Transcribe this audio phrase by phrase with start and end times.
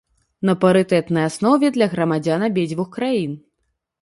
[0.49, 3.39] На парытэтнай аснове для грамадзян абедзвюх краін.